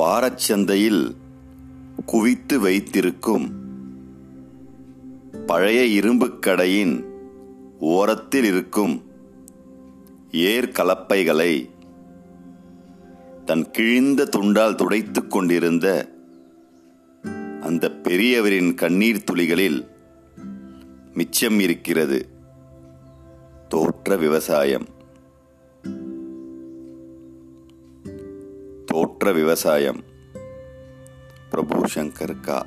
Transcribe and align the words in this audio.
வாரச்சந்தையில் 0.00 1.14
குவித்து 2.06 2.60
வைத்திருக்கும் 2.60 3.52
பழைய 5.46 5.84
இரும்புக் 5.84 6.42
கடையின் 6.42 7.04
ஓரத்தில் 7.80 8.44
இருக்கும் 8.44 9.02
ஏர் 10.30 10.68
கலப்பைகளை 10.68 11.68
தன் 13.44 13.70
கிழிந்த 13.70 14.28
துண்டால் 14.36 14.74
துடைத்துக் 14.74 15.30
கொண்டிருந்த 15.30 16.12
அந்த 17.60 17.92
பெரியவரின் 18.02 18.74
கண்ணீர் 18.74 19.24
துளிகளில் 19.24 19.88
மிச்சம் 21.14 21.60
இருக்கிறது 21.60 22.28
தோற்ற 23.68 24.16
விவசாயம். 24.16 24.86
தோற்ற 28.90 29.32
விவசாயம். 29.32 30.04
பிரபு 31.50 31.84
சங்கர் 31.94 32.40
கா. 32.40 32.66